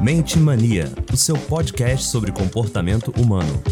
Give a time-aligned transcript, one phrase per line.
[0.00, 3.62] Mente Mania, o seu podcast sobre comportamento humano.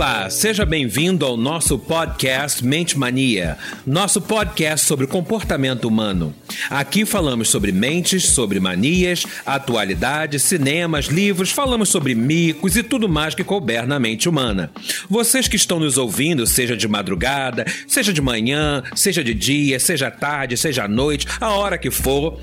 [0.00, 6.34] Olá, seja bem-vindo ao nosso podcast Mente Mania, nosso podcast sobre comportamento humano.
[6.70, 13.34] Aqui falamos sobre mentes, sobre manias, atualidades, cinemas, livros, falamos sobre micos e tudo mais
[13.34, 14.70] que couber na mente humana.
[15.06, 20.10] Vocês que estão nos ouvindo, seja de madrugada, seja de manhã, seja de dia, seja
[20.10, 22.40] tarde, seja à noite, a hora que for,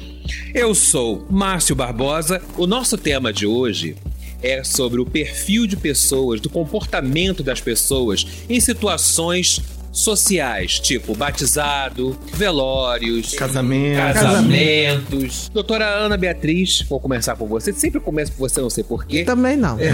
[0.54, 2.40] eu sou Márcio Barbosa.
[2.56, 3.96] O nosso tema de hoje
[4.42, 9.62] é sobre o perfil de pessoas, do comportamento das pessoas em situações
[10.02, 13.98] sociais, tipo batizado, velórios, Casamento.
[14.14, 15.50] casamentos.
[15.54, 17.74] Doutora Ana Beatriz, vou começar por você.
[17.74, 19.24] Sempre começo por você, não sei porquê.
[19.24, 19.78] Também não.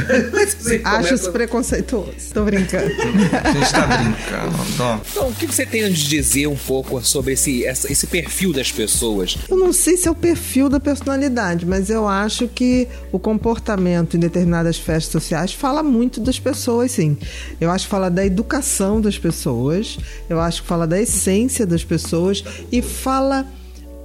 [0.63, 2.11] Você Acho isso preconceituoso.
[2.34, 2.85] Tô brincando.
[2.85, 5.02] A gente tá brincando.
[5.09, 8.72] Então, o que você tem a dizer um pouco sobre esse, essa- esse perfil das
[8.72, 9.38] pessoas?
[9.50, 14.16] Eu não sei se é o perfil da personalidade, mas eu acho que o comportamento
[14.17, 17.17] em determinadas festas sociais fala muito das pessoas, sim.
[17.59, 19.92] Eu acho que fala da educação das pessoas,
[20.30, 23.45] eu acho que fala da essência das pessoas e fala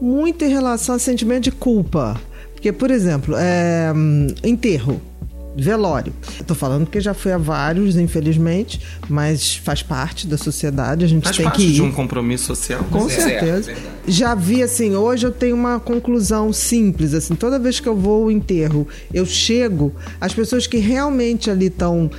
[0.00, 2.20] muito em relação ao sentimento de culpa.
[2.52, 5.00] Porque, por exemplo, é, hum, enterro.
[5.58, 6.12] Velório.
[6.46, 11.24] Tô falando porque já fui a vários, infelizmente, mas faz parte da sociedade, a gente
[11.24, 11.72] Faz tem parte que ir.
[11.74, 12.84] de um compromisso social.
[12.90, 13.72] Com É, certeza.
[13.72, 13.98] verdade.
[14.06, 18.24] Já vi assim, hoje eu tenho uma conclusão simples, assim, toda vez que eu vou
[18.24, 22.10] ao enterro, eu chego, as pessoas que realmente ali estão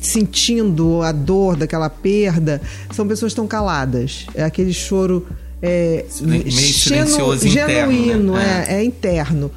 [0.00, 2.60] sentindo a dor daquela perda,
[2.92, 4.26] são pessoas que estão caladas.
[4.34, 5.26] É aquele choro
[5.62, 8.64] é, Meio silencioso interno, genuíno, né?
[8.68, 9.50] é, é interno.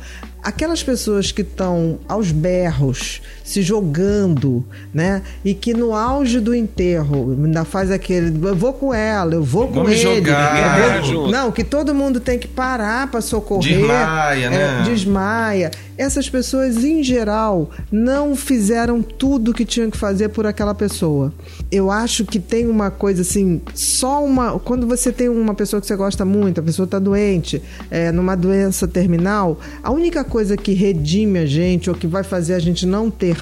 [0.44, 5.22] Aquelas pessoas que estão aos berros, se jogando, né?
[5.44, 8.34] E que no auge do enterro ainda faz aquele.
[8.48, 10.02] Eu vou com ela, eu vou com Vamos ele.
[10.02, 11.02] jogar.
[11.04, 11.32] junto.
[11.32, 13.78] Não, que todo mundo tem que parar para socorrer.
[13.80, 14.82] Desmaia, né?
[14.82, 15.72] É, desmaia.
[15.98, 21.32] Essas pessoas, em geral, não fizeram tudo o que tinham que fazer por aquela pessoa.
[21.72, 24.60] Eu acho que tem uma coisa assim, só uma.
[24.60, 27.62] Quando você tem uma pessoa que você gosta muito, a pessoa está doente,
[27.92, 32.56] é, numa doença terminal, a única coisa que redime a gente ou que vai fazer
[32.56, 33.38] a gente não ter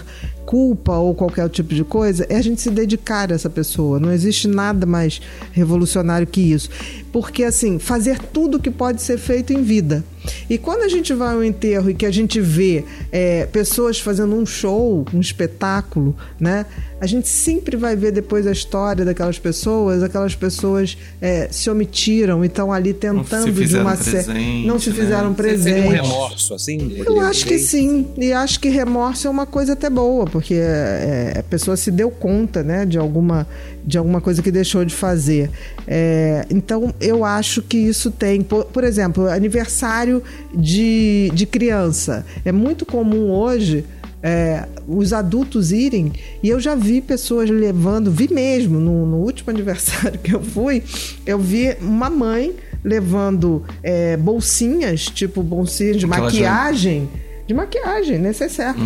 [0.52, 4.02] culpa ou qualquer tipo de coisa é a gente se dedicar a essa pessoa.
[4.02, 5.22] Não existe nada mais
[5.54, 6.70] revolucionário que isso.
[7.10, 10.04] Porque, assim, fazer tudo que pode ser feito em vida.
[10.50, 14.36] E quando a gente vai ao enterro e que a gente vê é, pessoas fazendo
[14.36, 16.66] um show, um espetáculo, né?
[17.02, 22.44] A gente sempre vai ver depois a história daquelas pessoas, aquelas pessoas é, se omitiram
[22.44, 24.96] e estão ali tentando de uma cer- presente, Não se né?
[24.98, 25.88] fizeram Você presente.
[25.88, 26.94] um remorso, assim?
[27.04, 31.36] Eu acho que sim, e acho que remorso é uma coisa até boa, porque é,
[31.40, 33.48] a pessoa se deu conta, né, de alguma,
[33.86, 35.50] de alguma coisa que deixou de fazer.
[35.88, 42.26] É, então, eu acho que isso tem, por, por exemplo, aniversário de, de criança.
[42.44, 43.86] É muito comum hoje
[44.24, 46.12] é, os adultos irem,
[46.44, 50.84] e eu já vi pessoas levando, vi mesmo, no, no último aniversário que eu fui,
[51.26, 52.54] eu vi uma mãe
[52.84, 57.10] levando é, bolsinhas, tipo bolsinhas de Aquela já- maquiagem,
[57.48, 58.80] de maquiagem, necessário.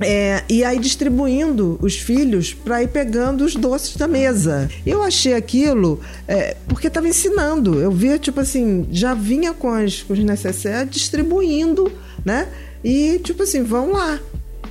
[0.00, 4.68] É, e aí distribuindo os filhos para ir pegando os doces da mesa.
[4.86, 7.78] Eu achei aquilo é, porque estava ensinando.
[7.78, 11.92] Eu via, tipo assim, já vinha com, as, com os necessários distribuindo,
[12.24, 12.48] né?
[12.82, 14.18] E, tipo assim, vão lá.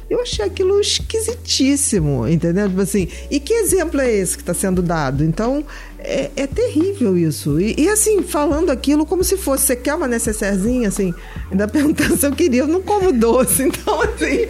[0.09, 2.67] Eu achei aquilo esquisitíssimo, entendeu?
[2.67, 5.23] Tipo assim, e que exemplo é esse que está sendo dado?
[5.23, 5.63] Então,
[6.01, 7.59] é, é terrível isso.
[7.59, 11.13] E, e, assim, falando aquilo como se fosse, você quer uma necessairezinha, assim,
[11.51, 14.47] ainda perguntando se eu queria, eu não como doce, então, assim.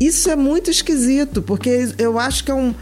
[0.00, 2.74] isso é muito esquisito, porque eu acho que é um.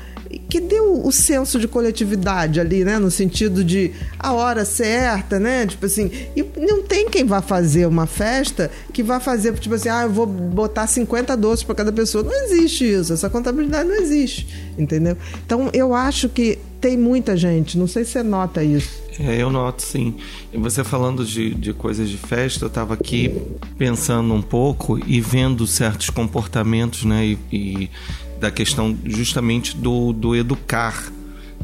[0.48, 2.98] Que deu o senso de coletividade ali, né?
[2.98, 5.64] No sentido de a hora certa, né?
[5.64, 9.88] Tipo assim, e não tem quem vá fazer uma festa que vá fazer, tipo assim,
[9.88, 12.24] ah, eu vou botar 50 doces para cada pessoa.
[12.24, 15.16] Não existe isso, essa contabilidade não existe, entendeu?
[15.44, 19.02] Então eu acho que tem muita gente, não sei se você nota isso.
[19.18, 20.16] É, eu noto sim.
[20.52, 23.40] Você falando de, de coisas de festa, eu estava aqui
[23.78, 27.24] pensando um pouco e vendo certos comportamentos, né?
[27.24, 27.90] E, e
[28.38, 31.10] da questão justamente do, do educar.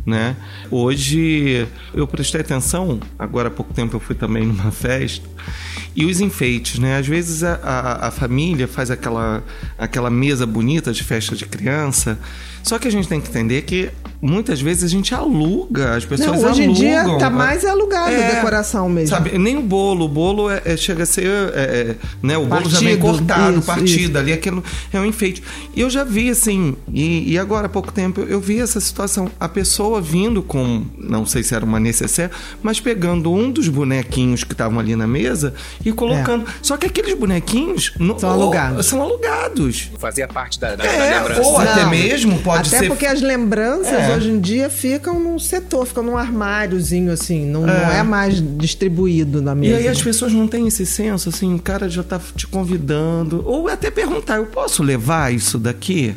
[0.06, 0.34] Né?
[0.70, 5.28] Hoje eu prestei atenção, agora há pouco tempo eu fui também numa festa,
[5.94, 6.96] e os enfeites, né?
[6.96, 9.44] Às vezes a, a, a família faz aquela,
[9.76, 12.18] aquela mesa bonita de festa de criança,
[12.62, 13.90] Só que a gente tem que entender que
[14.22, 16.64] muitas vezes a gente aluga, as pessoas Não, hoje alugam.
[16.64, 19.08] em dia tá mais alugado É, a decoração mesmo.
[19.16, 20.04] Sabe, nem o bolo.
[20.04, 21.24] O bolo é, é- chega a ser.
[21.26, 24.62] é, é, né, o bolo já vem Partido, cortado, isso, partido ali, aquilo
[24.92, 25.42] é um enfeite.
[25.74, 29.30] E eu já vi assim, e, e agora há pouco tempo eu vi essa situação.
[29.38, 32.32] A pessoa vindo com, não sei se era uma necessaire,
[32.62, 36.44] mas pegando um dos bonequinhos que estavam ali na mesa e colocando.
[36.62, 38.86] Só que aqueles bonequinhos no- São ou- alugados.
[38.86, 39.90] São alugados.
[39.98, 41.40] Fazia parte da, da, da É, lembrança.
[41.42, 42.88] ou até Não, mesmo pode Até ser.
[42.88, 44.16] porque as lembranças É.
[44.16, 47.98] hoje em dia ficam num setor, ficam num armáriozinho, assim, não não É.
[47.98, 49.76] é, mais distribuído na E mesa.
[49.76, 53.42] aí as pessoas não têm esse senso, assim, o cara já tá te convidando.
[53.46, 56.14] Ou até perguntar, eu posso levar isso daqui?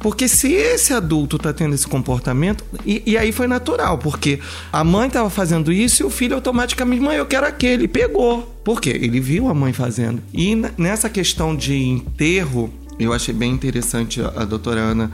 [0.00, 4.40] Porque se esse adulto tá tendo esse comportamento, e, e aí foi natural, porque
[4.72, 8.42] a mãe tava fazendo isso e o filho automaticamente, mãe, eu quero aquele, e pegou.
[8.64, 8.90] Por quê?
[8.98, 10.22] Ele viu a mãe fazendo.
[10.32, 15.10] E nessa questão de enterro, eu achei bem interessante a, a doutora Ana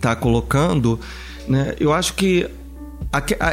[0.00, 1.00] tá colocando,
[1.48, 1.74] né?
[1.78, 2.48] Eu acho que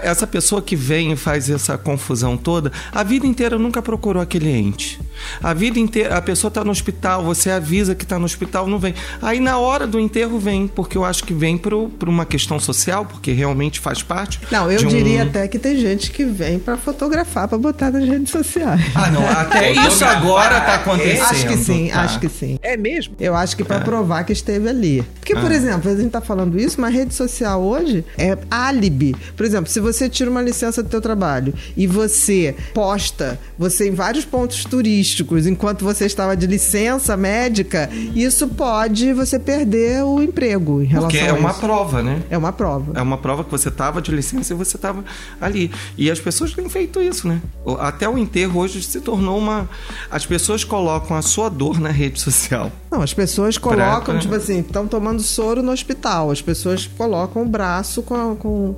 [0.04, 4.50] Essa pessoa que vem e faz essa confusão toda, a vida inteira nunca procurou aquele
[4.50, 5.00] ente.
[5.42, 8.80] A vida inteira, a pessoa está no hospital, você avisa que está no hospital, não
[8.80, 8.94] vem.
[9.22, 13.06] Aí na hora do enterro vem, porque eu acho que vem por uma questão social,
[13.06, 14.40] porque realmente faz parte.
[14.52, 17.92] Não, eu de um- diria até que tem gente que vem pra fotografar, pra botar
[17.92, 18.82] nas redes sociais.
[18.96, 21.22] Ah, não, até isso agora tá acontecendo.
[21.32, 22.02] acho que sim, tá?
[22.02, 22.58] acho que sim.
[22.62, 23.16] É mesmo?
[23.20, 25.04] Eu acho que pra provar que esteve ali.
[25.20, 29.16] Porque, por exemplo, a gente tá falando isso, mas rede social hoje é álibi.
[29.36, 33.94] Por exemplo, se você tira uma licença do teu trabalho e você posta você em
[33.94, 40.82] vários pontos turísticos enquanto você estava de licença médica, isso pode você perder o emprego
[40.82, 41.60] em relação Porque é a uma isso.
[41.60, 42.22] prova, né?
[42.30, 42.94] É uma prova.
[42.98, 45.04] É uma prova que você estava de licença e você estava
[45.40, 45.72] ali.
[45.98, 47.42] E as pessoas têm feito isso, né?
[47.80, 49.70] Até o enterro hoje se tornou uma.
[50.10, 52.72] As pessoas colocam a sua dor na rede social.
[52.90, 56.30] Não, as pessoas colocam, Pra- tipo assim, estão tomando soro no hospital.
[56.32, 58.76] As pessoas colocam o braço com, com,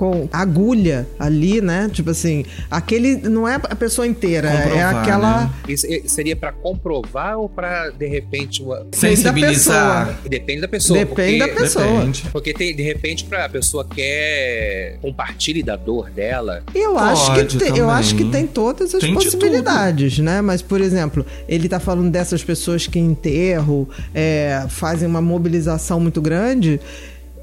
[0.00, 1.90] com agulha ali, né?
[1.92, 5.40] Tipo assim, aquele não é a pessoa inteira, é Comprovar, aquela.
[5.42, 5.50] né?
[5.68, 8.86] Isso é- seria pra comprovar ou pra, de repente, uma...
[8.92, 10.18] Sensibilizar.
[10.26, 10.98] Depende da pessoa.
[11.00, 11.84] Depende porque- da pessoa.
[11.84, 12.24] Depende.
[12.32, 16.62] Porque tem, de repente, pra, a pessoa quer compartilhe da dor dela.
[16.74, 20.40] Eu acho, que Pode tem, eu acho que tem todas as Tem de possibilidades, né?
[20.40, 26.00] Mas, por exemplo, ele tá falando dessas pessoas que em enterro é, fazem uma mobilização
[26.00, 26.80] muito grande.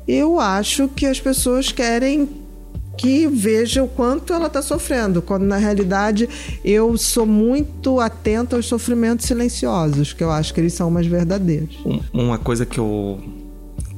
[0.07, 2.46] Eu acho que as pessoas querem
[2.97, 6.27] que veja o quanto ela está sofrendo, quando na realidade
[6.65, 11.77] eu sou muito atenta aos sofrimentos silenciosos, que eu acho que eles são mais verdadeiros.
[11.85, 13.19] Um- Uma coisa que eu.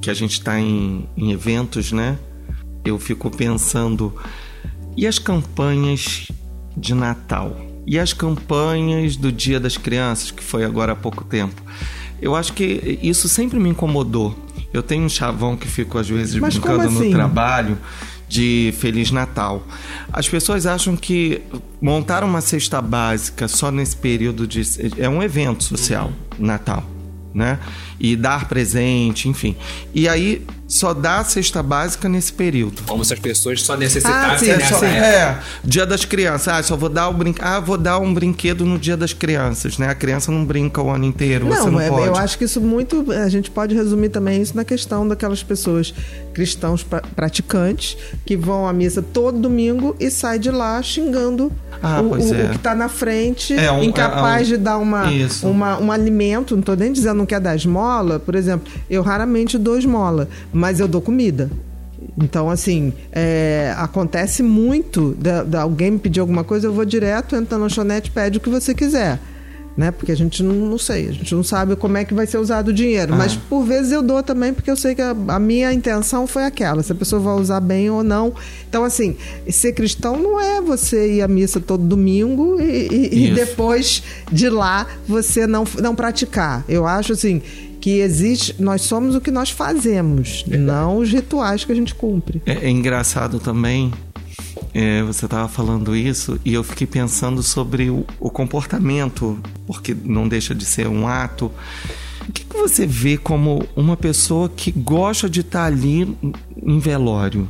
[0.01, 2.17] que a gente está em, em eventos, né?
[2.85, 4.13] Eu fico pensando.
[4.97, 6.27] E as campanhas
[6.75, 7.55] de Natal?
[7.87, 11.61] E as campanhas do Dia das Crianças, que foi agora há pouco tempo?
[12.21, 14.35] Eu acho que isso sempre me incomodou.
[14.73, 17.11] Eu tenho um chavão que fico às vezes Mas brincando como no assim?
[17.11, 17.77] trabalho
[18.29, 19.63] de Feliz Natal.
[20.13, 21.41] As pessoas acham que
[21.81, 24.61] montar uma cesta básica só nesse período de
[24.99, 26.83] é um evento social, Natal,
[27.33, 27.57] né?
[27.99, 29.55] E dar presente, enfim.
[29.93, 32.83] E aí só dá a cesta básica nesse período.
[32.85, 35.05] Como se as pessoas só Ah, necessitassem sim, É, nessa só- época.
[35.05, 36.47] é, dia das crianças.
[36.47, 37.33] Ah, só vou dar o brin...
[37.41, 39.89] Ah, vou dar um brinquedo no dia das crianças, né?
[39.89, 42.07] A criança não brinca o ano inteiro, você Não, não é- pode.
[42.07, 43.11] eu acho que isso muito.
[43.11, 45.93] A gente pode resumir também isso na questão daquelas pessoas
[46.39, 51.51] cristãos pra- praticantes que vão à missa todo domingo e saem de lá xingando
[51.83, 52.45] Ah, o, o- é.
[52.45, 55.45] o que está na frente, É, um- incapaz é um- de dar uma, Isso.
[55.47, 56.53] uma- um alimento.
[56.55, 60.79] Não estou nem dizendo não quer dar esmola, por exemplo, eu raramente dou esmola, mas
[60.79, 61.49] eu dou comida.
[62.21, 65.11] Então, assim, é, acontece muito
[65.45, 68.49] da alguém me pedir alguma coisa, eu vou direto, entra na lanchonete, pede o que
[68.49, 69.19] você quiser.
[69.79, 69.91] Né?
[69.91, 72.37] Porque a gente não, não sei, a gente não sabe como é que vai ser
[72.37, 73.15] usado o dinheiro.
[73.15, 76.43] Mas por vezes eu dou também, porque eu sei que a, a minha intenção foi
[76.43, 78.33] aquela, se a pessoa vai usar bem ou não.
[78.67, 79.15] Então, assim,
[79.49, 84.49] ser cristão não é você ir à missa todo domingo e, e- e depois de
[84.49, 86.65] lá você não, não praticar.
[86.67, 87.41] Eu acho assim
[87.79, 92.41] que existe, nós somos o que nós fazemos, não os rituais que a gente cumpre.
[92.45, 93.93] É, é engraçado também,
[94.73, 100.27] é, você estava falando isso, e eu fiquei pensando sobre o, o comportamento, porque não
[100.27, 101.51] deixa de ser um ato.
[102.27, 106.15] O que, que você vê como uma pessoa que gosta de estar ali
[106.63, 107.47] em velório?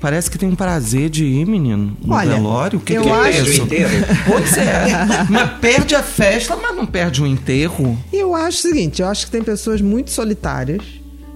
[0.00, 2.78] Parece que tem um prazer de ir, menino, no Olha, velório.
[2.78, 3.62] O que, eu que é acho- o isso?
[3.62, 4.06] enterro.
[4.26, 4.86] Pois é.
[5.30, 7.98] mas perde a festa, mas não perde o enterro.
[8.12, 10.82] Eu acho o seguinte, eu acho que tem pessoas muito solitárias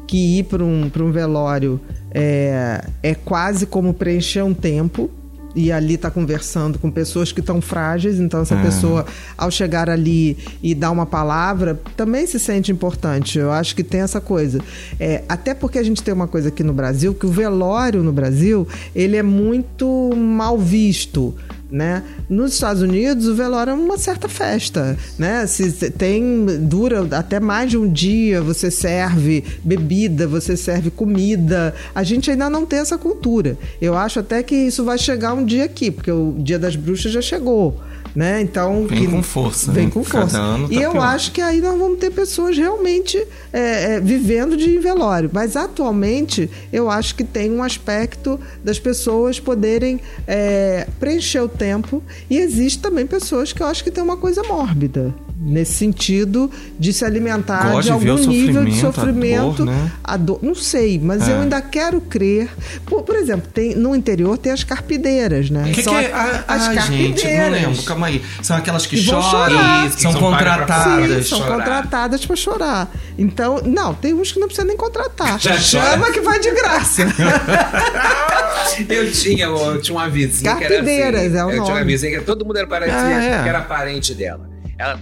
[0.09, 1.79] que ir para um, pra um velório
[2.11, 5.11] é, é quase como preencher um tempo,
[5.55, 8.63] e ali está conversando com pessoas que estão frágeis, então essa é.
[8.63, 9.05] pessoa,
[9.37, 13.39] ao chegar ali e dar uma palavra, também se sente importante.
[13.39, 14.61] Eu acho que tem essa coisa.
[15.01, 18.13] É, até porque a gente tem uma coisa aqui no Brasil, que o velório no
[18.13, 21.35] Brasil, ele é muito mal visto
[21.71, 22.03] né?
[22.29, 25.47] Nos Estados Unidos, o velório é uma certa festa, né?
[25.47, 31.75] Se tem dura até mais de um dia, você serve bebida, você serve comida.
[31.95, 33.57] A gente ainda não tem essa cultura.
[33.81, 37.13] Eu acho até que isso vai chegar um dia aqui, porque o Dia das Bruxas
[37.13, 37.79] já chegou
[38.19, 38.41] né?
[38.41, 39.91] Então vem que, com força, vem né?
[39.93, 40.37] com força.
[40.37, 41.05] Tá e eu pior.
[41.05, 43.17] acho que aí nós vamos ter pessoas realmente
[43.53, 45.31] é, é, vivendo de velório.
[45.33, 52.03] Mas atualmente eu acho que tem um aspecto das pessoas poderem é, preencher o tempo
[52.29, 56.93] e existe também pessoas que eu acho que tem uma coisa mórbida nesse sentido de
[56.93, 59.63] se alimentar Gosto de algum de nível de sofrimento.
[59.63, 59.93] A dor, né?
[60.03, 61.33] a dor, não sei, mas é.
[61.33, 62.51] eu ainda quero crer.
[62.85, 65.71] Por, por, exemplo, tem, no interior tem as carpideiras, né?
[65.73, 66.13] Que São que é?
[66.13, 67.21] a, as carpideiras.
[67.21, 68.23] Gente, não lembro, calma aí.
[68.43, 71.25] São aquelas que, que choram, isso, são, são contratadas.
[71.25, 71.57] Sim, são chorar.
[71.57, 72.93] contratadas para chorar.
[73.17, 75.39] Então, não, tem uns que não precisa nem contratar.
[75.39, 76.13] Já Chama chora.
[76.13, 77.03] que vai de graça.
[78.89, 81.65] eu tinha, eu tinha uma vizinha Carpideiras, que era assim, é o eu nome.
[81.65, 83.43] tinha uma vizinha que todo mundo era parente, ah, é.
[83.43, 84.49] que era parente dela.
[84.79, 85.01] Ela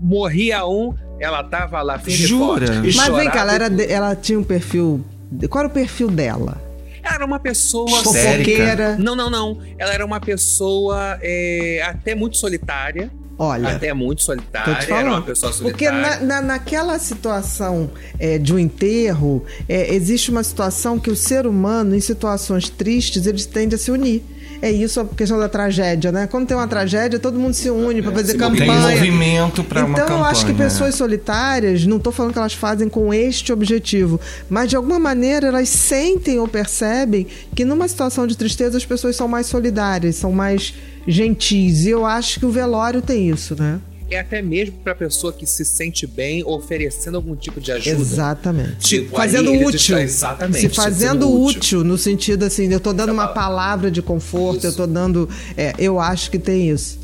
[0.00, 2.66] morria um, ela tava lá firme Jura?
[2.66, 5.04] Forte, Mas vem cá, ela, era de, ela tinha um perfil.
[5.48, 6.60] Qual era o perfil dela?
[7.02, 8.96] Ela era uma pessoa fofoqueira.
[8.98, 9.58] Não, não, não.
[9.78, 13.10] Ela era uma pessoa é, até muito solitária.
[13.40, 15.70] Olha, até muito solitária, era uma pessoa solitária.
[15.70, 17.88] Porque na, na, naquela situação
[18.18, 23.28] é, de um enterro, é, existe uma situação que o ser humano, em situações tristes,
[23.28, 24.24] eles tende a se unir
[24.60, 26.26] é isso a questão da tragédia, né?
[26.26, 28.88] Quando tem uma tragédia, todo mundo se une para fazer campanha.
[28.88, 30.16] Tem movimento para então, uma campanha.
[30.16, 34.20] Então, eu acho que pessoas solitárias, não estou falando que elas fazem com este objetivo,
[34.48, 39.16] mas de alguma maneira elas sentem ou percebem que numa situação de tristeza as pessoas
[39.16, 40.74] são mais solidárias, são mais
[41.06, 41.84] gentis.
[41.86, 43.80] E eu acho que o velório tem isso, né?
[44.10, 48.00] É até mesmo para a pessoa que se sente bem oferecendo algum tipo de ajuda.
[48.00, 48.78] Exatamente.
[48.78, 49.98] Tipo, fazendo útil.
[49.98, 50.60] exatamente.
[50.60, 54.66] Se fazendo útil, útil, no sentido assim, eu estou dando uma palavra de conforto, isso.
[54.66, 55.28] eu estou dando.
[55.56, 56.98] É, eu acho que tem isso.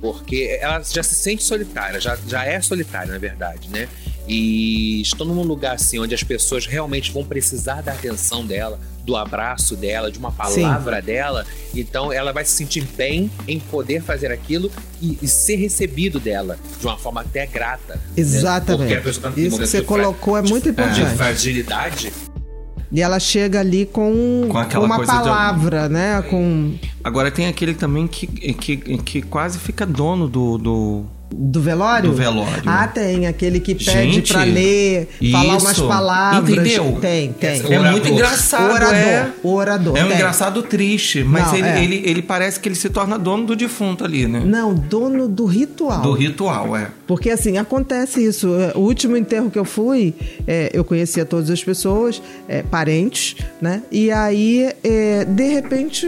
[0.00, 3.88] Porque ela já se sente solitária, já, já é solitária, na verdade, né?
[4.28, 9.16] E estou num lugar assim onde as pessoas realmente vão precisar da atenção dela, do
[9.16, 11.06] abraço dela, de uma palavra Sim.
[11.06, 11.46] dela.
[11.72, 14.70] Então ela vai se sentir bem em poder fazer aquilo
[15.00, 17.94] e, e ser recebido dela de uma forma até grata.
[17.94, 18.00] Né?
[18.16, 18.94] Exatamente.
[18.94, 19.32] Né?
[19.36, 21.04] Isso que você colocou é muito importante.
[21.04, 22.12] De fragilidade.
[22.90, 25.94] E ela chega ali com, com, uma palavra, de...
[25.94, 26.22] né?
[26.22, 26.74] Com...
[27.02, 32.10] Agora tem aquele também que, que, que quase fica dono do, do do velório?
[32.10, 32.62] Do velório.
[32.66, 33.26] Ah, tem.
[33.26, 35.32] Aquele que pede para ler, isso.
[35.32, 36.50] falar umas palavras.
[36.50, 36.98] Entendeu?
[37.00, 37.72] Tem, tem.
[37.72, 38.70] É muito engraçado.
[38.70, 38.94] O orador.
[38.94, 39.96] É, o orador.
[39.96, 40.16] É um tem.
[40.16, 41.84] engraçado triste, mas Não, ele, é.
[41.84, 44.42] ele, ele parece que ele se torna dono do defunto ali, né?
[44.44, 46.02] Não, dono do ritual.
[46.02, 46.88] Do ritual, é.
[47.06, 48.48] Porque assim, acontece isso.
[48.74, 50.14] O último enterro que eu fui,
[50.46, 53.82] é, eu conhecia todas as pessoas, é, parentes, né?
[53.90, 56.06] E aí, é, de repente,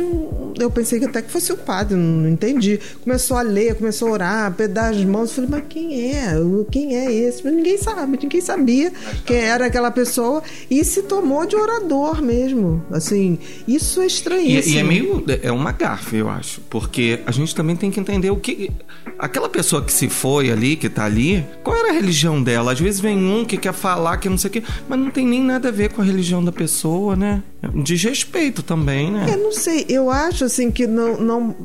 [0.59, 2.81] eu pensei que até que fosse o padre, não, entendi.
[3.05, 5.31] Começou a ler, começou a orar, pedaços mãos.
[5.31, 6.35] Eu falei, mas quem é?
[6.71, 7.45] Quem é esse?
[7.45, 8.93] Mas ninguém sabe, ninguém sabia
[9.25, 12.85] quem era aquela pessoa e se tomou de orador mesmo.
[12.91, 14.75] Assim, isso é estranhíssimo.
[14.75, 15.25] E, e é meio.
[15.43, 16.61] É uma gafe, eu acho.
[16.69, 18.71] Porque a gente também tem que entender o que.
[19.19, 22.73] Aquela pessoa que se foi ali, que tá ali, qual era a religião dela?
[22.73, 25.27] Às vezes vem um que quer falar que não sei o quê, mas não tem
[25.27, 27.43] nem nada a ver com a religião da pessoa, né?
[27.83, 29.27] Desrespeito também, né?
[29.29, 31.57] Eu não sei, eu acho assim que não, não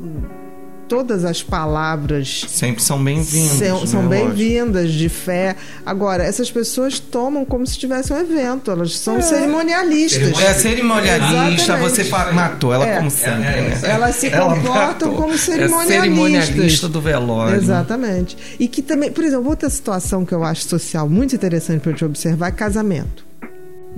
[0.88, 3.58] todas as palavras sempre são bem-vindas.
[3.58, 4.18] São, são né?
[4.18, 5.56] bem-vindas de fé.
[5.84, 9.22] Agora, essas pessoas tomam como se tivesse um evento, elas são é.
[9.22, 10.40] cerimonialistas.
[10.40, 12.96] É cerimonialista, você matou ela é.
[12.96, 13.40] como sempre.
[13.40, 13.80] Né?
[13.82, 15.90] Elas se comportam ela como cerimonialistas.
[15.90, 17.56] É cerimonialista do velório.
[17.56, 18.36] Exatamente.
[18.58, 22.04] E que também, por exemplo, outra situação que eu acho social muito interessante para gente
[22.04, 23.24] observar é casamento.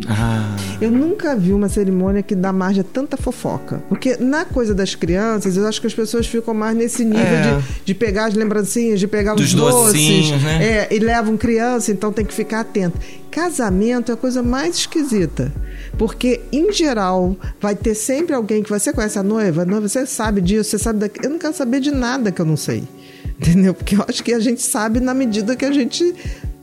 [0.08, 0.56] Ah.
[0.80, 3.82] Eu nunca vi uma cerimônia que dá margem a tanta fofoca.
[3.88, 7.58] Porque na coisa das crianças, eu acho que as pessoas ficam mais nesse nível é.
[7.58, 10.30] de, de pegar as lembrancinhas, de pegar Dos os doces.
[10.42, 10.86] Né?
[10.90, 12.98] É, e levam criança, então tem que ficar atento.
[13.30, 15.52] Casamento é a coisa mais esquisita.
[15.98, 20.04] Porque, em geral, vai ter sempre alguém que você conhece a noiva, a noiva, você
[20.04, 21.26] sabe disso, você sabe daquilo.
[21.26, 22.84] Eu não quero saber de nada que eu não sei.
[23.38, 23.74] Entendeu?
[23.74, 26.14] Porque eu acho que a gente sabe na medida que a gente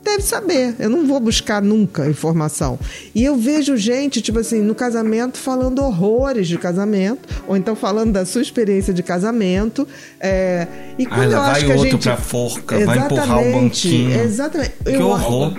[0.03, 0.75] deve saber.
[0.79, 2.77] Eu não vou buscar nunca informação.
[3.15, 8.11] E eu vejo gente, tipo assim, no casamento falando horrores de casamento, ou então falando
[8.11, 9.87] da sua experiência de casamento.
[10.19, 10.67] É,
[10.97, 11.97] e quando ah, eu acho vai que a gente.
[11.97, 14.21] pra forca, exatamente, vai empurrar o banquinho.
[14.21, 14.73] Exatamente.
[14.83, 15.53] Que eu, horror.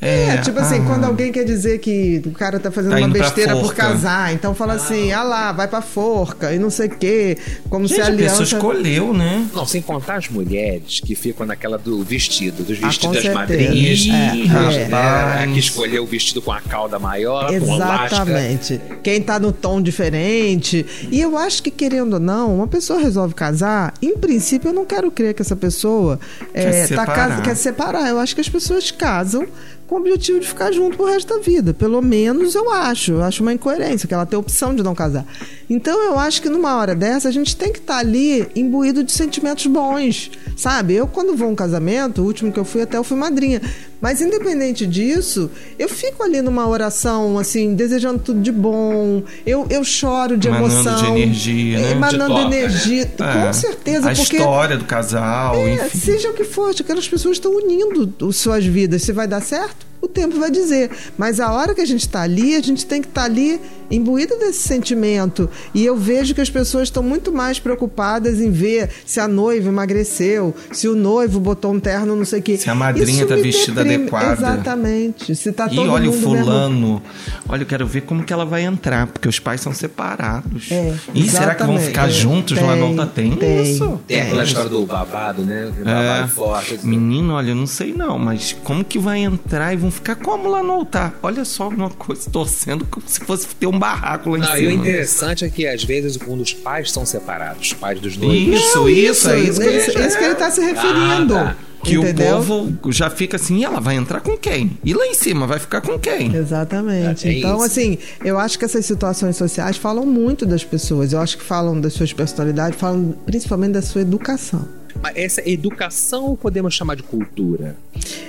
[0.00, 3.08] É, tipo assim, ah, quando alguém quer dizer que o cara tá fazendo Tá uma
[3.08, 6.90] besteira por casar, então fala assim, ah lá, vai pra forca e não sei o
[6.90, 7.36] quê,
[7.68, 8.42] como se Gente, a a pessoa aliança...
[8.56, 9.46] escolheu, né?
[9.52, 13.34] Não, sem contar as mulheres que ficam naquela do vestido, dos Ah, vestidos com das
[13.34, 14.06] madrinhas.
[14.08, 15.46] É, é.
[15.52, 17.52] que escolheu o vestido com a cauda maior.
[17.52, 18.80] Exatamente.
[19.02, 20.84] Quem tá no tom diferente.
[21.10, 24.84] E eu acho que, querendo ou não, uma pessoa resolve casar, em princípio, eu não
[24.84, 26.18] quero crer que essa pessoa
[26.54, 27.14] é, Quer tá separar.
[27.28, 28.08] cas- quer separar.
[28.08, 29.46] Eu acho que as pessoas casam
[29.88, 31.72] com o objetivo de ficar junto pro resto da vida.
[31.72, 33.12] Pelo menos eu acho.
[33.12, 35.26] Eu acho uma incoerência, que ela tem a opção de não casar.
[35.68, 39.10] Então eu acho que numa hora dessa a gente tem que estar ali imbuído de
[39.10, 40.30] sentimentos bons.
[40.56, 40.94] Sabe?
[40.94, 43.62] Eu, quando vou a um casamento, o último que eu fui até eu fui madrinha.
[44.00, 49.22] Mas independente disso, eu fico ali numa oração, assim, desejando tudo de bom.
[49.44, 50.96] Eu, eu choro de Emanando emoção.
[51.14, 51.90] de energia, né?
[51.92, 53.02] Emanando De energia.
[53.18, 53.46] É.
[53.46, 54.36] Com certeza, A porque.
[54.36, 55.98] história do casal, É, enfim.
[55.98, 59.02] seja o que for, aquelas pessoas estão unindo as suas vidas.
[59.02, 60.90] Se vai dar certo, o tempo vai dizer.
[61.16, 64.36] Mas a hora que a gente está ali, a gente tem que estar ali imbuído
[64.38, 65.48] desse sentimento.
[65.74, 69.68] E eu vejo que as pessoas estão muito mais preocupadas em ver se a noiva
[69.68, 72.56] emagreceu, se o noivo botou um terno, não sei o quê.
[72.56, 74.02] Se a madrinha tá me vestida deprime.
[74.04, 74.32] adequada.
[74.32, 75.34] Exatamente.
[75.34, 77.02] Se tá E todo olha o mundo mesmo- fulano.
[77.48, 80.70] Olha, eu quero ver como que ela vai entrar, porque os pais são separados.
[80.70, 81.86] É, e será que vão exatamente.
[81.86, 82.76] ficar É, juntos lá?
[82.76, 83.72] Não tá tem, tem, tem.
[83.74, 84.00] isso.
[84.06, 84.44] Tem aquela É.
[84.44, 85.72] história do babado, né?
[85.84, 86.74] Babado forte.
[86.74, 86.86] assim.
[86.88, 90.48] Menino, olha, eu não sei não, mas como que vai entrar e vão ficar como
[90.48, 91.14] lá no altar?
[91.22, 94.66] Olha só uma coisa, torcendo como se fosse ter um barraco lá em Não, e
[94.66, 94.82] o cima.
[94.86, 98.60] interessante é que às vezes quando os pais são separados, os pais dos noivos.
[98.60, 101.36] Isso, Não, isso, é isso que, isso, isso que ele está se referindo.
[101.36, 101.56] Ah, tá.
[101.84, 102.36] que o entendeu?
[102.36, 104.76] povo já fica assim, e ela vai entrar com quem?
[104.84, 106.34] E lá em cima vai ficar com quem?
[106.34, 107.28] Exatamente.
[107.28, 107.66] É então, isso.
[107.66, 111.12] assim, eu acho que essas situações sociais falam muito das pessoas.
[111.12, 114.66] Eu acho que falam das suas personalidades, falam principalmente da sua educação.
[115.00, 117.76] Mas essa educação ou podemos chamar de cultura?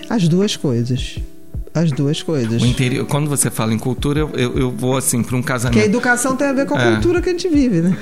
[0.07, 1.17] As duas coisas.
[1.73, 2.61] As duas coisas.
[2.61, 5.51] O interior, quando você fala em cultura, eu, eu, eu vou assim para um Porque
[5.51, 5.85] a casamento.
[5.85, 6.91] educação tem a ver com a É.
[6.93, 7.97] cultura que a gente vive, né?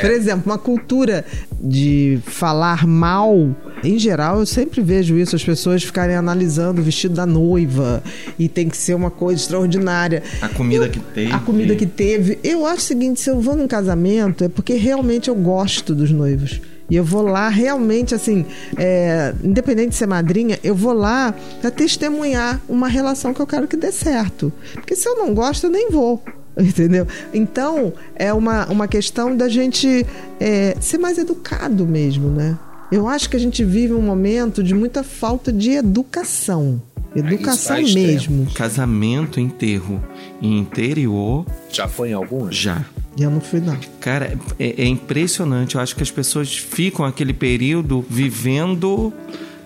[0.00, 1.24] Por exemplo, uma cultura
[1.60, 7.14] de falar mal, em geral, eu sempre vejo isso, as pessoas ficarem analisando o vestido
[7.14, 8.02] da noiva
[8.38, 10.22] e tem que ser uma coisa extraordinária.
[10.40, 11.32] A comida Eu- que teve.
[11.32, 12.38] A comida que teve.
[12.42, 16.10] Eu acho o seguinte, se eu vou num casamento, é porque realmente eu gosto dos
[16.10, 16.60] noivos.
[16.88, 18.44] E eu vou lá realmente, assim,
[18.76, 23.66] é, independente de ser madrinha, eu vou lá pra testemunhar uma relação que eu quero
[23.66, 24.52] que dê certo.
[24.74, 26.22] Porque se eu não gosto, eu nem vou.
[26.56, 27.06] Entendeu?
[27.32, 30.06] Então, é uma, uma questão da gente
[30.38, 32.56] é, ser mais educado mesmo, né?
[32.92, 36.80] Eu acho que a gente vive um momento de muita falta de educação.
[37.16, 38.06] Educação tá extremo.
[38.06, 38.46] mesmo.
[38.54, 40.02] Casamento, enterro
[40.42, 42.54] em interior, Já foi em alguns?
[42.54, 42.84] já.
[43.16, 43.78] E eu não fui, não.
[44.00, 45.76] Cara, é, é impressionante.
[45.76, 49.12] Eu acho que as pessoas ficam aquele período vivendo,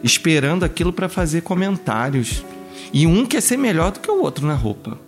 [0.02, 2.44] esperando aquilo para fazer comentários.
[2.92, 4.98] E um quer ser melhor do que o outro na roupa.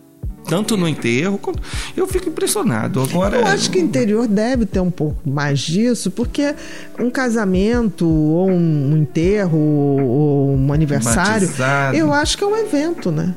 [0.46, 1.62] Tanto no enterro quanto.
[1.96, 3.02] Eu fico impressionado.
[3.02, 3.36] Agora.
[3.36, 6.54] Eu acho que o interior deve ter um pouco mais disso, porque
[6.98, 11.96] um casamento, ou um enterro, ou um aniversário, Batizado.
[11.96, 13.34] eu acho que é um evento, né?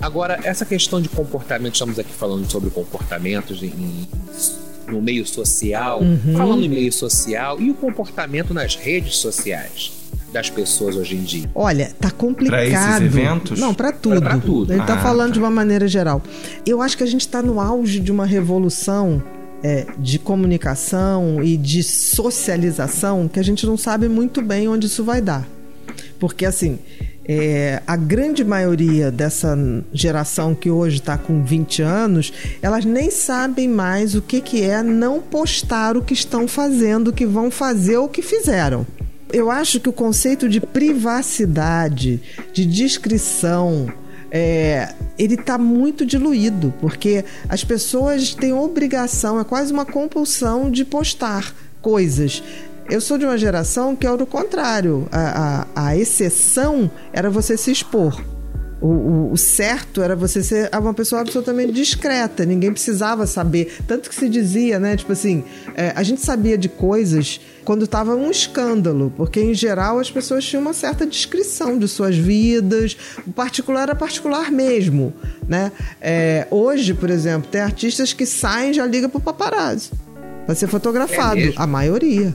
[0.00, 4.06] Agora, essa questão de comportamento, estamos aqui falando sobre comportamentos em-
[4.88, 6.34] no meio social, Uhum.
[6.36, 9.92] falando em meio social e o comportamento nas redes sociais
[10.32, 11.50] das pessoas hoje em dia.
[11.54, 12.50] Olha, tá complicado.
[12.56, 13.58] Pra esses eventos?
[13.60, 14.20] Não, pra tudo.
[14.20, 14.72] Pra tudo.
[14.72, 15.32] Ele tá Ah, falando tá.
[15.34, 16.22] de uma maneira geral.
[16.66, 19.22] Eu acho que a gente tá no auge de uma revolução
[19.62, 25.04] é, de comunicação e de socialização que a gente não sabe muito bem onde isso
[25.04, 25.46] vai dar.
[26.20, 26.78] Porque, assim,
[27.24, 29.56] é, a grande maioria dessa
[29.92, 34.82] geração que hoje está com 20 anos, elas nem sabem mais o que, que é
[34.82, 38.86] não postar o que estão fazendo, o que vão fazer ou o que fizeram.
[39.32, 42.20] Eu acho que o conceito de privacidade,
[42.52, 43.92] de discrição,
[44.30, 50.84] é, ele está muito diluído, porque as pessoas têm obrigação, é quase uma compulsão de
[50.84, 52.42] postar coisas.
[52.90, 55.06] Eu sou de uma geração que era o contrário.
[55.12, 58.20] A, a, a exceção era você se expor.
[58.80, 63.76] O, o- o certo era você ser uma pessoa absolutamente discreta, ninguém precisava saber.
[63.86, 64.96] Tanto que se dizia, né?
[64.96, 65.44] Tipo assim,
[65.76, 70.44] é, a gente sabia de coisas quando estava um escândalo, porque em geral as pessoas
[70.46, 75.12] tinham uma certa descrição de suas vidas, o particular era particular mesmo,
[75.46, 75.70] né?
[76.00, 79.90] É, hoje, por exemplo, tem artistas que saem e já ligam pro paparazzi
[80.46, 82.34] para ser fotografado, É a maioria.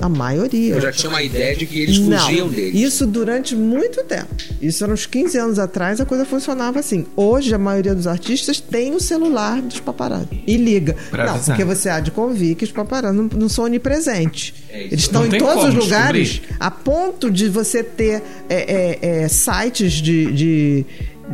[0.00, 0.74] A maioria.
[0.74, 2.80] Eu já tinha uma ideia de que eles Não, fugiam deles.
[2.80, 4.28] Isso durante muito tempo.
[4.62, 7.06] Isso era uns 15 anos atrás, a coisa funcionava assim.
[7.16, 10.96] Hoje, a maioria dos artistas tem o celular dos paparazzi e liga.
[11.10, 11.56] Pra não, avisar.
[11.56, 14.54] porque você há de convir que os paparazzi não, não são onipresentes.
[14.70, 14.94] É isso.
[14.94, 16.56] Eles estão Não em todos os lugares, descobrir.
[16.60, 20.86] a ponto de você ter é, é, é, sites de, de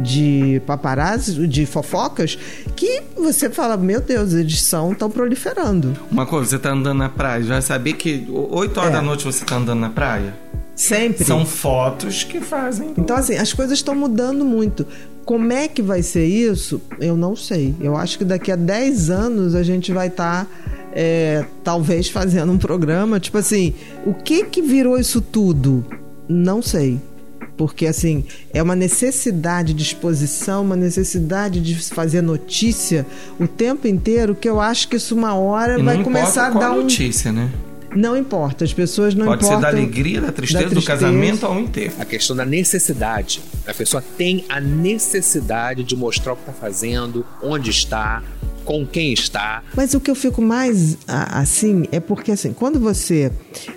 [0.03, 2.39] de paparazzi, de fofocas,
[2.75, 5.97] que você fala, meu Deus, eles são tão proliferando.
[6.11, 8.97] Uma coisa, você tá andando na praia, já saber que 8 horas é.
[8.97, 10.35] da noite você tá andando na praia?
[10.75, 11.25] Sempre.
[11.25, 12.93] São fotos que fazem.
[12.99, 14.85] Então, assim, as coisas estão mudando muito.
[15.25, 16.83] Como é que vai ser isso?
[16.99, 17.75] Eu não sei.
[17.81, 20.45] Eu acho que daqui a 10 anos a gente vai estar.
[20.45, 20.51] Tá,
[20.97, 23.75] é, talvez fazendo um programa, tipo assim,
[24.07, 25.85] o que que virou isso tudo?
[26.29, 27.01] Não sei
[27.57, 33.07] porque assim é uma necessidade de exposição, uma necessidade de fazer notícia
[33.39, 36.83] o tempo inteiro que eu acho que isso uma hora vai começar a dar um
[36.83, 37.51] notícia, né?
[37.95, 39.61] Não importa, as pessoas não Pode importam.
[39.61, 41.95] Pode ser da alegria, da tristeza, da tristeza, do casamento ao enterro.
[42.01, 43.41] A questão da necessidade.
[43.67, 48.21] A pessoa tem a necessidade de mostrar o que está fazendo, onde está,
[48.65, 49.63] com quem está.
[49.77, 53.31] Mas o que eu fico mais assim é porque assim, quando você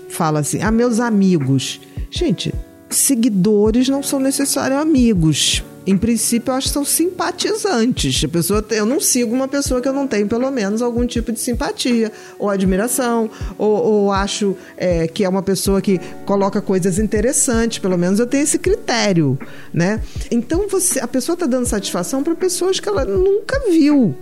[0.09, 1.79] fala assim, ah, meus amigos.
[2.09, 2.53] Gente,
[2.89, 5.63] seguidores não são necessários amigos.
[5.87, 8.21] Em princípio, eu acho que são simpatizantes.
[8.21, 11.31] A pessoa, eu não sigo uma pessoa que eu não tenho pelo menos algum tipo
[11.31, 16.99] de simpatia ou admiração, ou, ou acho é, que é uma pessoa que coloca coisas
[16.99, 17.79] interessantes.
[17.79, 19.39] Pelo menos eu tenho esse critério,
[19.73, 20.01] né?
[20.29, 24.13] Então você, a pessoa está dando satisfação para pessoas que ela nunca viu.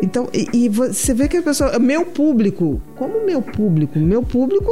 [0.00, 4.70] Então, e, e, você vê que a pessoa, meu público, como meu público, meu público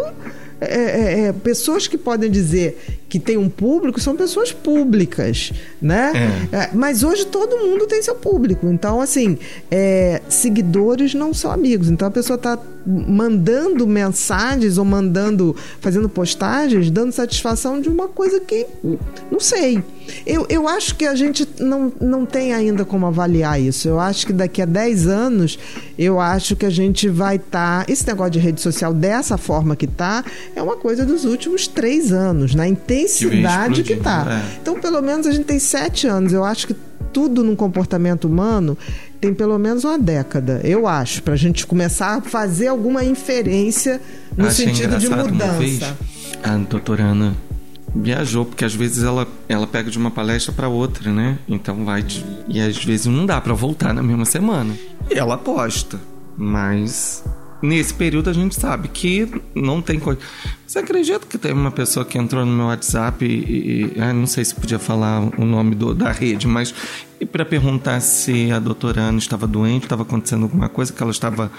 [0.65, 6.13] é, é, é, pessoas que podem dizer que tem um público são pessoas públicas, né?
[6.53, 6.57] É.
[6.57, 8.67] é mas hoje todo mundo tem seu público.
[8.69, 9.39] Então, assim,
[9.71, 11.91] é, seguidores não são amigos.
[11.91, 18.41] Então a pessoa está mandando mensagens ou mandando, fazendo postagens, dando satisfação de uma coisa
[18.41, 18.67] que
[19.31, 19.83] não sei.
[20.27, 23.89] Eu, eu acho que a gente não, não tem ainda como avaliar isso.
[23.89, 25.59] Eu acho que daqui a 10 anos,
[25.99, 27.53] eu acho que a gente vai estar.
[27.53, 30.25] Tá, esse negócio de rede social dessa forma que está,
[30.57, 34.43] é uma coisa dos últimos três anos, na intensidade que está.
[34.45, 34.59] É.
[34.61, 36.33] Então, pelo menos, a gente tem sete anos.
[36.33, 36.77] Eu acho que
[37.13, 38.77] tudo no comportamento humano
[39.23, 44.01] tem pelo menos uma década, eu acho, para a gente começar a fazer alguma inferência
[44.37, 45.59] no sentido de mudança.
[45.59, 45.81] Vez,
[46.43, 47.37] a doutora Ana
[47.95, 51.39] viajou, porque às vezes ela, ela pega de uma palestra para outra, né?
[51.49, 52.03] Então vai.
[52.03, 54.75] De, e às vezes não dá para voltar na mesma semana.
[55.09, 56.01] E ela posta,
[56.37, 57.23] mas
[57.63, 60.21] nesse período a gente sabe que não tem coisa.
[60.67, 64.27] Você acredita que teve uma pessoa que entrou no meu WhatsApp e, e ah, não
[64.27, 66.75] sei se podia falar o nome do, da rede, mas
[67.31, 71.51] para perguntar se a doutora Ana estava doente, estava acontecendo alguma coisa, que ela estava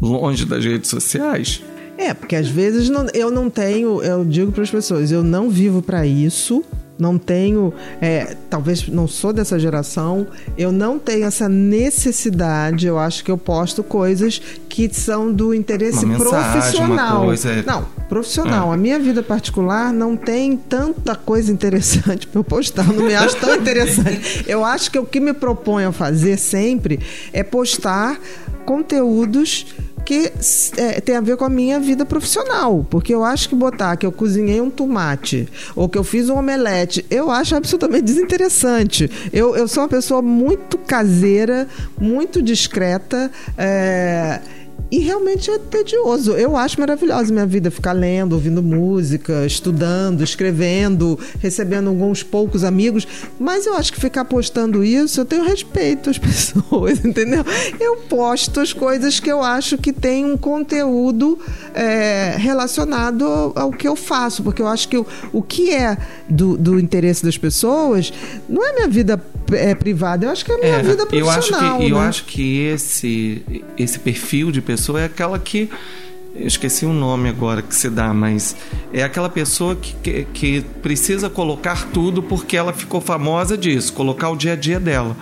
[0.00, 1.62] longe das redes sociais?
[1.98, 5.50] É, porque às vezes não, eu não tenho, eu digo para as pessoas, eu não
[5.50, 6.64] vivo para isso
[7.02, 12.86] não tenho, é, talvez não sou dessa geração, eu não tenho essa necessidade.
[12.86, 17.24] Eu acho que eu posto coisas que são do interesse uma mensagem, profissional.
[17.24, 17.50] Coisa...
[17.50, 18.70] É- não, profissional.
[18.70, 18.74] É.
[18.74, 22.86] A minha vida particular não tem tanta coisa interessante para eu postar.
[22.92, 24.44] Não me acho tão interessante.
[24.46, 27.00] Eu acho que o que me proponho a fazer sempre
[27.32, 28.18] é postar
[28.64, 29.66] conteúdos
[30.04, 30.32] que
[30.76, 32.86] é, tem a ver com a minha vida profissional.
[32.88, 36.36] Porque eu acho que botar que eu cozinhei um tomate ou que eu fiz um
[36.36, 39.10] omelete, eu acho absolutamente desinteressante.
[39.32, 43.30] Eu, eu sou uma pessoa muito caseira, muito discreta.
[43.56, 44.40] É
[44.92, 46.32] e realmente é tedioso.
[46.32, 53.08] Eu acho maravilhosa minha vida ficar lendo, ouvindo música, estudando, escrevendo, recebendo alguns poucos amigos.
[53.40, 57.42] Mas eu acho que ficar postando isso, eu tenho respeito às pessoas, entendeu?
[57.80, 61.38] Eu posto as coisas que eu acho que tem um conteúdo
[61.72, 63.24] é, relacionado
[63.56, 65.96] ao, que eu faço, porque eu acho que o, o que é
[66.28, 68.12] do, do interesse das pessoas
[68.46, 69.16] não é minha vida
[69.54, 71.20] é, privada, eu acho que é minha é, vida profissional.
[71.20, 71.90] Eu acho que, né?
[71.90, 75.70] eu acho que esse, esse perfil de pessoa é aquela que
[76.34, 78.56] eu esqueci o nome agora que se dá, mas
[78.92, 84.30] é aquela pessoa que, que, que, precisa colocar tudo porque ela ficou famosa disso, colocar
[84.30, 85.14] o dia a dia dela.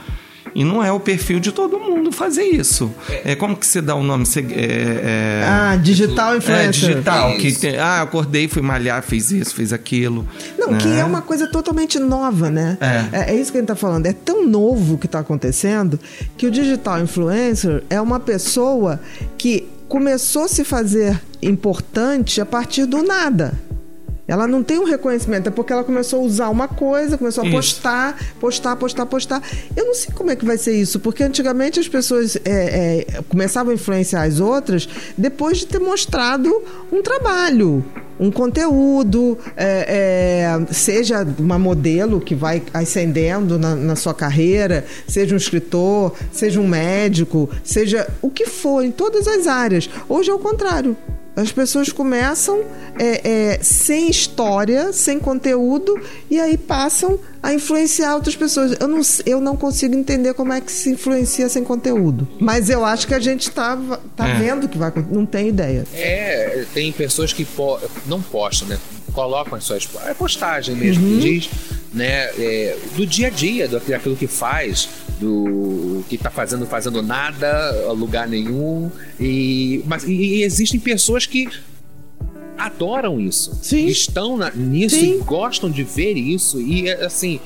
[0.55, 2.93] E não é o perfil de todo mundo fazer isso.
[3.25, 4.25] É como que se dá o nome?
[4.37, 6.91] É, é, ah, digital influencer.
[6.91, 7.37] É, digital.
[7.37, 10.27] Que tem, ah, acordei, fui malhar, fiz isso, fiz aquilo.
[10.59, 10.79] Não, né?
[10.79, 12.77] que é uma coisa totalmente nova, né?
[12.81, 13.31] É.
[13.31, 13.35] é.
[13.35, 14.07] é isso que a gente tá falando.
[14.07, 15.99] É tão novo o que está acontecendo
[16.37, 19.01] que o digital influencer é uma pessoa
[19.39, 23.55] que começou a se fazer importante a partir do nada.
[24.31, 27.49] Ela não tem um reconhecimento, é porque ela começou a usar uma coisa, começou a
[27.49, 27.57] isso.
[27.57, 29.43] postar, postar, postar, postar.
[29.77, 33.23] Eu não sei como é que vai ser isso, porque antigamente as pessoas é, é,
[33.29, 34.89] começavam a influenciar as outras
[35.19, 36.63] depois de ter mostrado
[36.93, 37.85] um trabalho
[38.21, 45.35] um conteúdo, é, é, seja uma modelo que vai ascendendo na, na, sua carreira, seja
[45.35, 49.89] um escritor, seja um médico, seja o que for, em todas as áreas.
[50.07, 50.95] Hoje é o contrário.
[51.37, 52.65] As pessoas começam
[52.99, 58.77] é, é, sem história, sem conteúdo, e aí passam a influenciar outras pessoas.
[58.79, 62.29] Eu não, eu não consigo entender como é que se influencia sem conteúdo.
[62.39, 63.79] Mas eu acho que a gente está
[64.17, 64.35] tá é.
[64.35, 65.85] vendo que vai Não tem ideia.
[65.95, 68.79] É, tem pessoas que po não postam, né?
[69.13, 69.89] Colocam as suas.
[70.07, 71.19] É postagem mesmo, uhum.
[71.19, 71.51] que diz,
[71.93, 72.25] né?
[72.39, 77.93] É, do dia a dia, do, daquilo que faz, do que está fazendo, fazendo nada,
[77.93, 78.91] lugar nenhum.
[79.19, 81.49] E, mas, e, e existem pessoas que
[82.57, 83.59] adoram isso.
[83.63, 83.87] Sim.
[83.87, 85.19] Estão na, nisso Sim.
[85.19, 86.61] e gostam de ver isso.
[86.61, 87.41] E assim,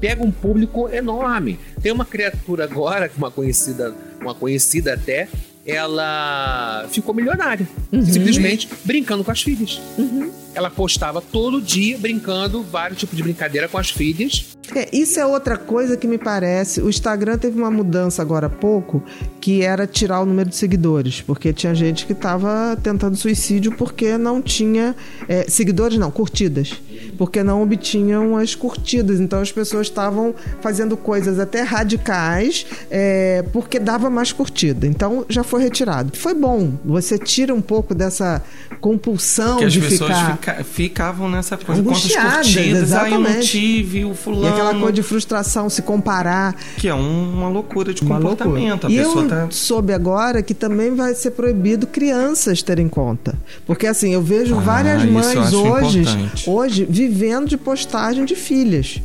[0.00, 1.58] pega um público enorme.
[1.82, 5.28] Tem uma criatura agora, uma conhecida, uma conhecida até,
[5.64, 7.68] ela ficou milionária.
[7.92, 8.04] Uhum.
[8.04, 9.80] Simplesmente brincando com as filhas.
[9.98, 10.30] Uhum.
[10.56, 14.56] Ela postava todo dia brincando, vários tipos de brincadeira com as filhas.
[14.74, 16.80] É, isso é outra coisa que me parece.
[16.80, 19.02] O Instagram teve uma mudança agora há pouco,
[19.40, 24.16] que era tirar o número de seguidores, porque tinha gente que estava tentando suicídio porque
[24.18, 24.96] não tinha.
[25.28, 26.72] É, seguidores não, curtidas.
[27.16, 29.20] Porque não obtinham as curtidas.
[29.20, 34.86] Então as pessoas estavam fazendo coisas até radicais é, porque dava mais curtida.
[34.86, 36.16] Então já foi retirado.
[36.16, 36.72] Foi bom.
[36.84, 38.42] Você tira um pouco dessa
[38.80, 40.38] compulsão de as pessoas ficar.
[40.46, 41.82] Fica, ficavam nessa coisa.
[41.82, 42.56] Curtidas?
[42.56, 42.94] Exatamente.
[42.94, 44.46] Ah, eu não tive o fulano.
[44.46, 46.54] E aquela coisa de frustração, se comparar.
[46.76, 48.84] Que é uma loucura de uma comportamento.
[48.84, 48.86] Loucura.
[48.86, 49.46] A e pessoa eu tá...
[49.50, 53.34] soube agora que também vai ser proibido crianças terem conta.
[53.66, 56.04] Porque assim, eu vejo ah, várias mães hoje,
[56.46, 59.00] hoje vivendo de postagem de filhas.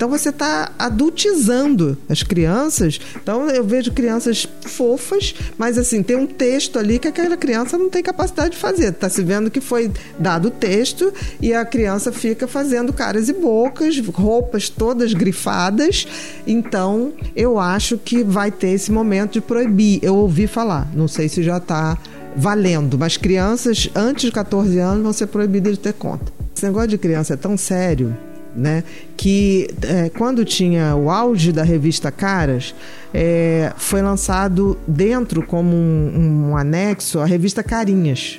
[0.00, 2.98] Então você está adultizando as crianças.
[3.22, 7.90] Então eu vejo crianças fofas, mas assim, tem um texto ali que aquela criança não
[7.90, 8.92] tem capacidade de fazer.
[8.92, 13.34] Está se vendo que foi dado o texto e a criança fica fazendo caras e
[13.34, 16.06] bocas, roupas todas grifadas.
[16.46, 19.98] Então eu acho que vai ter esse momento de proibir.
[20.02, 21.98] Eu ouvi falar, não sei se já está
[22.34, 26.32] valendo, mas crianças antes de 14 anos vão ser proibidas de ter conta.
[26.56, 28.16] Esse negócio de criança é tão sério
[28.54, 28.84] né?
[29.16, 32.74] Que é, quando tinha o auge da revista Caras,
[33.12, 38.38] é, foi lançado dentro como um, um, anexo a revista Carinhas.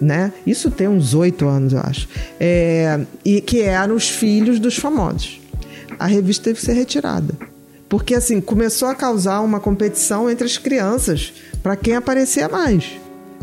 [0.00, 0.32] Né?
[0.46, 2.08] Isso tem uns oito anos, eu acho.
[2.38, 5.40] É, e que eram os filhos dos famosos.
[5.98, 7.34] A revista teve que ser retirada.
[7.88, 11.32] Porque assim, começou a causar uma competição entre as crianças
[11.62, 13.00] para quem aparecia mais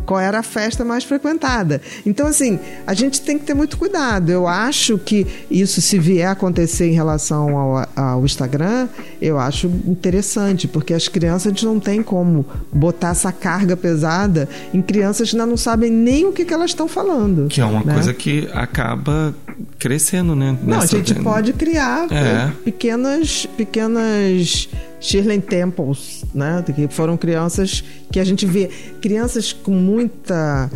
[0.08, 1.82] qual era a festa mais frequentada.
[2.06, 4.32] Então, assim, a gente tem que ter muito cuidado.
[4.32, 8.88] Eu acho que isso, se vier a acontecer em relação ao, ao Instagram,
[9.22, 14.48] eu acho interessante, porque as crianças a gente não tem como botar essa carga pesada
[14.74, 17.50] em crianças que ainda não sabem nem o que, que elas estão falando.
[17.50, 17.94] Que é uma né?
[17.94, 19.36] coisa que acaba
[19.78, 20.58] crescendo, né?
[20.64, 22.52] Não, a gente pode criar é.
[22.64, 26.64] pequenas, pequenas Shirley Temples, né?
[26.76, 28.70] Que foram crianças que a gente vê
[29.02, 30.70] crianças com muita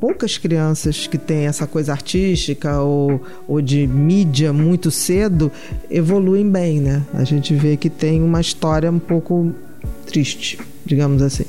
[0.00, 5.50] poucas crianças que têm essa coisa artística ou, ou de mídia muito cedo
[5.90, 7.02] evoluem bem, né?
[7.14, 9.52] A gente vê que tem uma história um pouco
[10.06, 11.44] triste, digamos assim.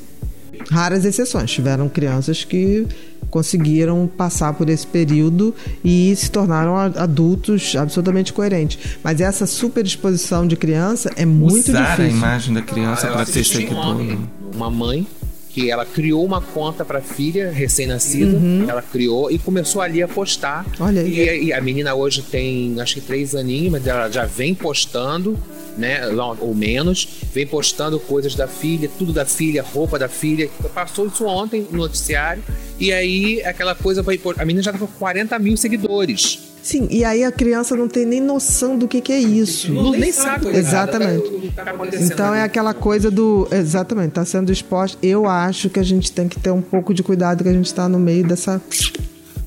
[0.71, 2.87] Raras exceções, tiveram crianças que
[3.29, 8.97] conseguiram passar por esse período e se tornaram adultos absolutamente coerentes.
[9.03, 12.05] Mas essa superexposição de criança é muito Usar difícil.
[12.05, 14.17] a imagem da criança ah, para ter seguidor.
[14.53, 15.05] Uma mãe
[15.49, 18.65] que ela criou uma conta para filha recém-nascida, uhum.
[18.67, 20.65] ela criou e começou ali a postar.
[20.79, 21.19] Olha aí.
[21.19, 25.37] E, e, a menina hoje tem acho que três aninhos, mas ela já vem postando,
[25.77, 26.01] né,
[26.39, 30.49] ou menos, vem postando coisas da filha, tudo da filha, roupa da filha.
[30.73, 32.43] Passou isso ontem no noticiário
[32.79, 36.49] e aí aquela coisa vai a menina já tá com 40 mil seguidores.
[36.61, 39.71] Sim, e aí a criança não tem nem noção do que, que é isso.
[39.71, 40.49] Não, nem sabe.
[40.49, 41.51] Exatamente.
[41.55, 43.47] Tá então é aquela coisa do.
[43.51, 44.97] Exatamente, está sendo exposto.
[45.01, 47.65] Eu acho que a gente tem que ter um pouco de cuidado que a gente
[47.65, 48.61] está no meio dessa.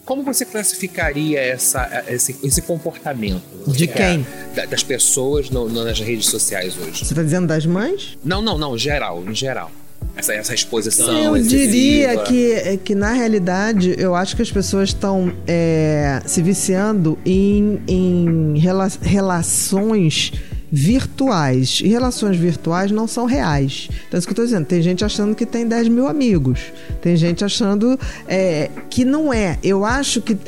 [0.04, 3.42] Como você classificaria essa, esse, esse comportamento?
[3.68, 4.26] De quem?
[4.68, 7.04] das pessoas no, nas redes sociais hoje.
[7.04, 8.18] Você está dizendo das mães?
[8.24, 9.70] Não, não, não, geral, em geral
[10.16, 11.36] essa, essa exposição.
[11.36, 16.42] Eu diria que, é que, na realidade, eu acho que as pessoas estão é, se
[16.42, 20.32] viciando em, em rela relações
[20.72, 21.80] virtuais.
[21.84, 23.90] E relações virtuais não são reais.
[24.08, 24.64] Então, é isso que eu estou dizendo.
[24.64, 26.72] Tem gente achando que tem 10 mil amigos.
[27.02, 29.58] Tem gente achando é, que não é.
[29.62, 30.38] Eu acho que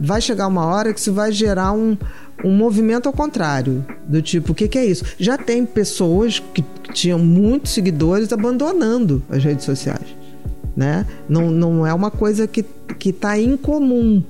[0.00, 1.96] vai chegar uma hora que isso vai gerar um
[2.42, 5.04] um movimento ao contrário, do tipo, o que, que, é isso?
[5.18, 10.04] Já tem pessoas que tinham muitos seguidores abandonando as redes sociais,
[10.76, 11.06] né?
[11.28, 12.66] Não, não é uma coisa que
[13.02, 14.22] está incomum,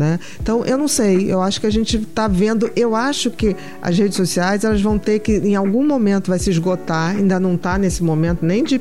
[0.00, 0.18] né?
[0.40, 3.98] Então, eu não sei, eu acho que a gente está vendo, eu acho que as
[3.98, 7.76] redes sociais elas vão ter que, em algum momento, vai se esgotar, ainda não está
[7.76, 8.80] nesse momento nem de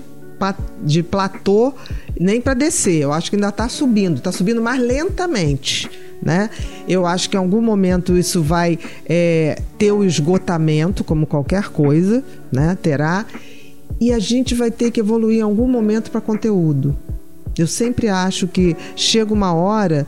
[0.82, 1.73] de platô
[2.17, 3.01] nem para descer.
[3.01, 5.91] Eu acho que ainda está subindo, está subindo mais lentamente.
[6.23, 6.49] Né?
[6.88, 12.23] Eu acho que em algum momento isso vai é, ter o esgotamento, como qualquer coisa,
[12.49, 12.77] né?
[12.82, 13.25] terá,
[13.99, 16.95] e a gente vai ter que evoluir em algum momento para conteúdo.
[17.58, 20.08] Eu sempre acho que chega uma hora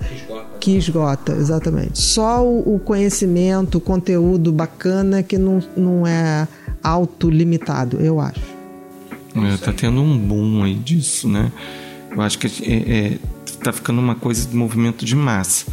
[0.61, 1.99] que esgota, exatamente.
[1.99, 6.47] Só o, conhecimento, o conteúdo bacana que não, não é
[6.83, 8.39] autolimitado, eu acho.
[9.35, 11.51] É, tá tendo um boom aí disso, né?
[12.11, 13.17] Eu acho que é, é,
[13.63, 15.65] tá ficando uma coisa de movimento de massa.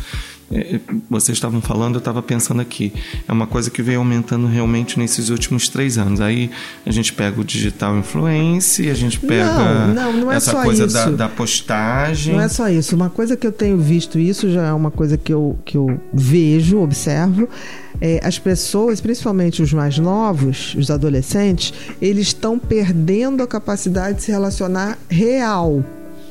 [0.50, 0.80] É,
[1.10, 2.92] vocês estavam falando, eu estava pensando aqui.
[3.26, 6.20] É uma coisa que veio aumentando realmente nesses últimos três anos.
[6.20, 6.50] Aí
[6.86, 10.86] a gente pega o digital influence, a gente pega não, não, não é essa coisa
[10.86, 12.34] da, da, postagem.
[12.34, 12.96] Não é só isso.
[12.96, 16.00] Uma coisa que eu tenho visto, isso já é uma coisa que eu, que eu
[16.12, 17.48] vejo, observo.
[18.00, 24.22] É, as pessoas, principalmente os mais novos, os adolescentes, eles estão perdendo a capacidade de
[24.22, 25.84] se relacionar real